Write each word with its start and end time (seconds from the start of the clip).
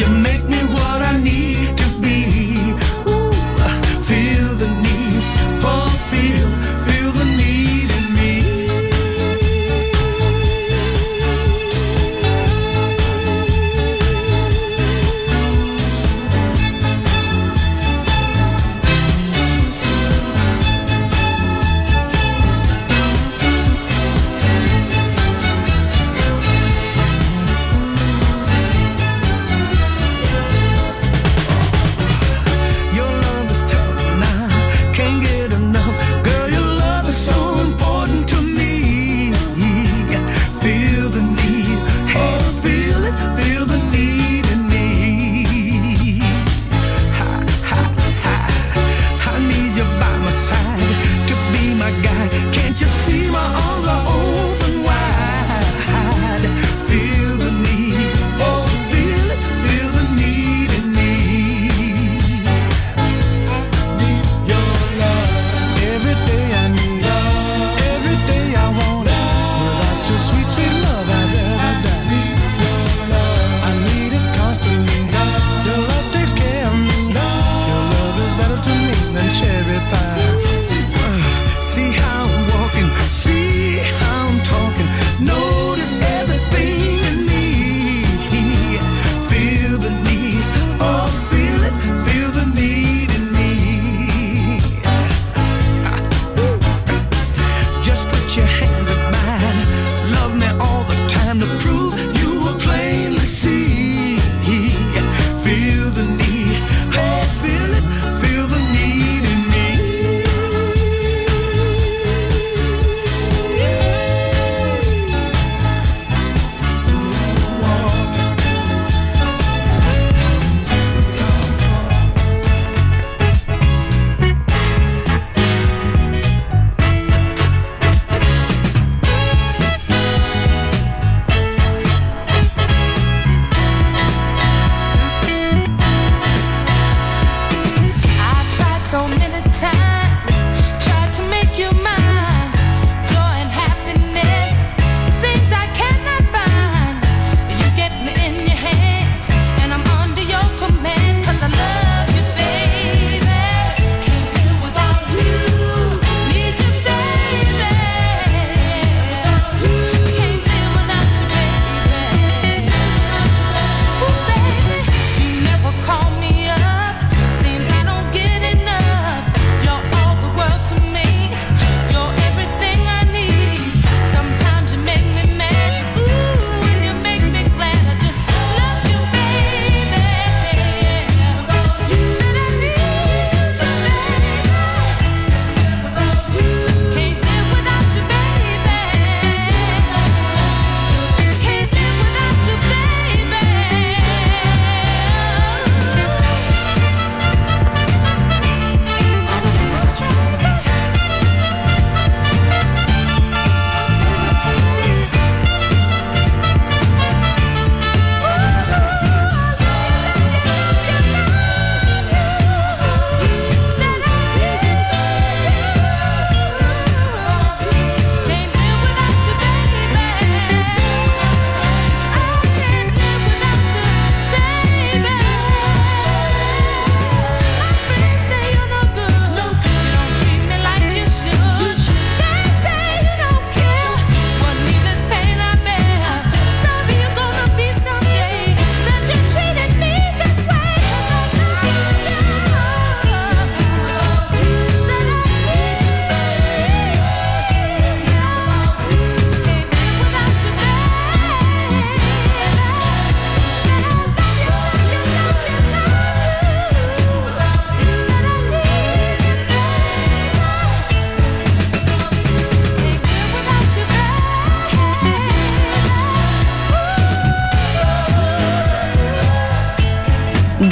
You 0.00 0.08
make 0.08 0.42
me 0.48 0.56
what 0.72 1.02
I 1.02 1.20
need. 1.22 1.79